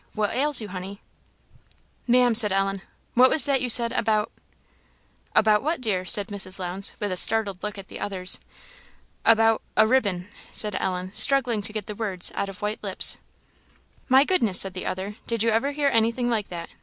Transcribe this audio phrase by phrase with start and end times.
[0.13, 0.99] "What ails you, honey?"
[2.07, 2.81] "Ma'am," said Ellen
[3.13, 4.31] "what was that you said, about"
[5.41, 6.57] "About what, dear?" said Mrs.
[6.57, 8.39] Lowndes, with a startled look at the others.
[9.25, 13.19] "About a ribbon?" said Ellen, struggling to get the words out of white lips.
[14.09, 16.71] "My goodness!" said the other; "did you ever hear anything like that?